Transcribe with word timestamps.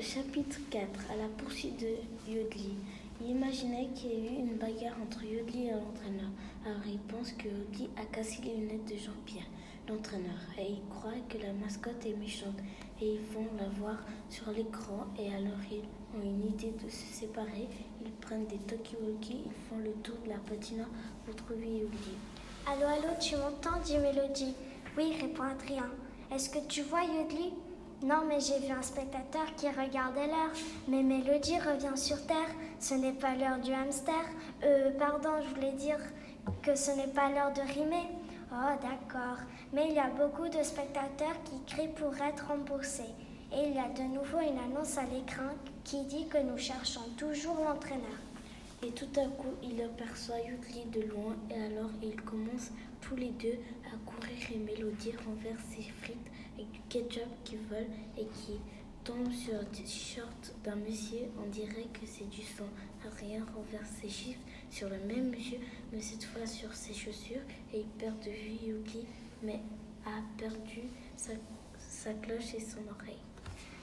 chapitre 0.00 0.58
4 0.70 0.82
À 1.10 1.16
la 1.16 1.28
poursuite 1.38 1.80
de 1.80 2.30
Yodli. 2.30 2.74
Il 3.20 3.30
imaginait 3.30 3.88
qu'il 3.94 4.10
y 4.10 4.12
ait 4.14 4.32
eu 4.32 4.38
une 4.40 4.56
bagarre 4.56 4.96
entre 5.02 5.24
Yodli 5.24 5.68
et 5.68 5.70
l'entraîneur. 5.70 6.30
Alors 6.64 6.86
il 6.86 6.98
pense 7.00 7.32
que 7.32 7.48
Yodli 7.48 7.88
a 7.96 8.04
cassé 8.04 8.42
les 8.44 8.54
lunettes 8.56 8.84
de 8.84 8.96
Jean-Pierre, 8.96 9.46
l'entraîneur. 9.88 10.38
Et 10.58 10.72
il 10.72 10.82
croit 10.90 11.12
que 11.28 11.38
la 11.38 11.52
mascotte 11.52 12.04
est 12.06 12.16
méchante. 12.16 12.58
Et 13.00 13.14
ils 13.14 13.34
vont 13.34 13.46
la 13.58 13.68
voir 13.80 13.98
sur 14.28 14.50
l'écran. 14.50 15.06
Et 15.18 15.28
alors 15.34 15.60
ils 15.70 15.82
ont 16.16 16.22
une 16.22 16.46
idée 16.46 16.72
de 16.82 16.88
se 16.88 17.06
séparer. 17.06 17.68
Ils 18.04 18.12
prennent 18.12 18.46
des 18.46 18.58
talkie-walkie. 18.58 19.44
Ils 19.46 19.68
font 19.68 19.78
le 19.78 19.92
tour 20.02 20.16
de 20.24 20.30
la 20.30 20.38
patinoire 20.38 20.90
pour 21.24 21.34
trouver 21.34 21.66
Yodli. 21.66 22.14
Allô, 22.66 22.86
allô, 22.86 23.14
tu 23.20 23.36
m'entends 23.36 23.80
dit 23.84 23.98
Mélodie. 23.98 24.54
Oui, 24.96 25.14
répond 25.20 25.44
Adrien. 25.44 25.90
Est-ce 26.32 26.50
que 26.50 26.58
tu 26.68 26.82
vois 26.82 27.04
Yodli? 27.04 27.52
Non, 28.02 28.24
mais 28.28 28.40
j'ai 28.40 28.58
vu 28.58 28.72
un 28.72 28.82
spectateur 28.82 29.54
qui 29.56 29.68
regardait 29.68 30.26
l'heure. 30.26 30.52
Mais 30.86 31.02
Mélodie 31.02 31.58
revient 31.58 31.96
sur 31.96 32.24
Terre. 32.26 32.50
Ce 32.78 32.94
n'est 32.94 33.14
pas 33.14 33.34
l'heure 33.34 33.58
du 33.58 33.72
hamster. 33.72 34.14
Euh, 34.64 34.90
pardon, 34.98 35.30
je 35.42 35.54
voulais 35.54 35.72
dire 35.72 35.98
que 36.62 36.74
ce 36.74 36.90
n'est 36.90 37.06
pas 37.06 37.30
l'heure 37.30 37.52
de 37.54 37.62
rimer. 37.62 38.06
Oh, 38.52 38.76
d'accord. 38.82 39.38
Mais 39.72 39.86
il 39.88 39.94
y 39.94 39.98
a 39.98 40.10
beaucoup 40.10 40.48
de 40.48 40.62
spectateurs 40.62 41.42
qui 41.44 41.74
crient 41.74 41.88
pour 41.88 42.14
être 42.22 42.48
remboursés. 42.48 43.14
Et 43.52 43.68
il 43.68 43.74
y 43.74 43.78
a 43.78 43.88
de 43.88 44.14
nouveau 44.14 44.40
une 44.40 44.58
annonce 44.58 44.98
à 44.98 45.04
l'écran 45.04 45.54
qui 45.82 46.04
dit 46.04 46.28
que 46.28 46.38
nous 46.38 46.58
cherchons 46.58 47.08
toujours 47.16 47.56
l'entraîneur. 47.64 48.20
Et 48.86 48.90
tout 48.90 49.08
à 49.16 49.24
coup, 49.24 49.54
il 49.62 49.80
aperçoit 49.80 50.40
Yudli 50.40 50.84
de 50.92 51.08
loin 51.08 51.34
et 51.50 51.54
alors 51.54 51.90
ils 52.02 52.20
commencent 52.20 52.72
tous 53.00 53.16
les 53.16 53.30
deux 53.30 53.58
à 53.86 53.96
courir 54.04 54.36
et 54.52 54.58
Mélodie 54.58 55.14
renverse 55.24 55.62
ses 55.70 55.82
frites 56.02 56.30
avec 56.56 56.70
du 56.72 56.80
ketchup 56.88 57.28
qui 57.44 57.56
vole 57.56 57.86
et 58.18 58.24
qui 58.26 58.58
tombe 59.04 59.30
sur 59.32 59.54
le 59.54 59.66
t-shirt 59.66 60.54
d'un 60.64 60.76
monsieur. 60.76 61.30
On 61.42 61.48
dirait 61.48 61.88
que 61.92 62.06
c'est 62.06 62.28
du 62.28 62.42
sang. 62.42 62.68
Adrien 63.04 63.44
renverse 63.54 63.90
ses 64.00 64.08
chiffres 64.08 64.40
sur 64.70 64.88
le 64.88 64.98
même 65.00 65.30
monsieur, 65.30 65.58
mais 65.92 66.00
cette 66.00 66.24
fois 66.24 66.46
sur 66.46 66.72
ses 66.74 66.94
chaussures 66.94 67.42
et 67.72 67.80
il 67.80 67.86
perd 67.98 68.18
de 68.20 68.30
vue 68.30 68.68
Yuki, 68.68 69.06
mais 69.42 69.60
a 70.04 70.22
perdu 70.38 70.82
sa, 71.16 71.32
sa 71.78 72.12
cloche 72.14 72.54
et 72.54 72.60
son 72.60 72.80
oreille. 72.88 73.16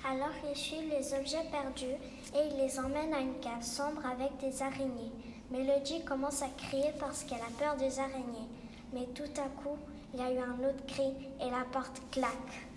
Alors 0.05 0.33
il 0.49 0.55
suit 0.57 0.89
les 0.89 1.13
objets 1.13 1.49
perdus 1.49 1.95
et 2.35 2.47
il 2.51 2.57
les 2.57 2.79
emmène 2.79 3.13
à 3.13 3.19
une 3.19 3.39
cave 3.39 3.63
sombre 3.63 4.05
avec 4.05 4.37
des 4.41 4.61
araignées. 4.61 5.11
Mélodie 5.51 6.03
commence 6.03 6.41
à 6.41 6.49
crier 6.57 6.91
parce 6.99 7.23
qu'elle 7.23 7.39
a 7.39 7.59
peur 7.59 7.77
des 7.77 7.99
araignées. 7.99 8.49
Mais 8.93 9.07
tout 9.15 9.23
à 9.41 9.49
coup, 9.61 9.77
il 10.13 10.19
y 10.19 10.23
a 10.23 10.31
eu 10.31 10.37
un 10.37 10.67
autre 10.67 10.85
cri 10.87 11.13
et 11.41 11.49
la 11.49 11.65
porte 11.71 12.01
claque. 12.11 12.72